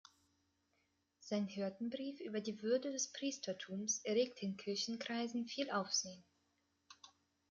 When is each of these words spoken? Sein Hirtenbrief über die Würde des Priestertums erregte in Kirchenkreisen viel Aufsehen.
Sein 1.19 1.45
Hirtenbrief 1.45 2.21
über 2.21 2.41
die 2.41 2.63
Würde 2.63 2.91
des 2.91 3.11
Priestertums 3.11 4.03
erregte 4.03 4.47
in 4.47 4.57
Kirchenkreisen 4.57 5.45
viel 5.45 5.69
Aufsehen. 5.69 6.23